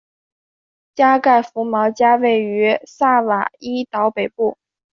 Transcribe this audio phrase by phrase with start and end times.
[0.95, 4.57] 加盖福毛加位于萨瓦伊岛北部。